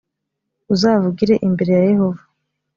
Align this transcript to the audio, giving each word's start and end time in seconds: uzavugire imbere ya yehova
uzavugire 0.73 1.35
imbere 1.47 1.71
ya 1.77 1.83
yehova 1.91 2.23